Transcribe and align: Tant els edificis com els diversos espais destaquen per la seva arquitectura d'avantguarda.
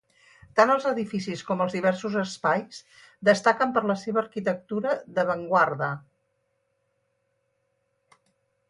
Tant 0.59 0.71
els 0.75 0.85
edificis 0.91 1.43
com 1.49 1.59
els 1.65 1.75
diversos 1.77 2.15
espais 2.21 2.79
destaquen 3.31 3.77
per 3.77 3.85
la 3.93 3.99
seva 4.05 4.21
arquitectura 4.23 4.97
d'avantguarda. 5.19 5.95